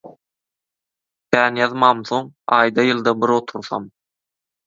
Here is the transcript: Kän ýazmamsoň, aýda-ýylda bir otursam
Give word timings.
Kän 1.35 1.59
ýazmamsoň, 1.63 2.23
aýda-ýylda 2.59 3.15
bir 3.25 3.35
otursam 3.39 3.89